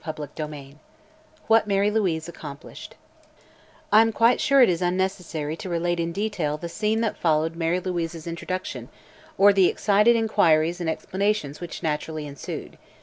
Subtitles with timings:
[0.03, 0.77] CHAPTER XXVI
[1.45, 2.95] WHAT MARY LOUISE ACCOMPLISHED
[3.91, 7.55] I am quite sure it is unnecessary to relate in detail the scene that followed
[7.55, 8.89] Mary Louise's introduction
[9.37, 12.79] or the excited inquiries and explanations which naturally ensued.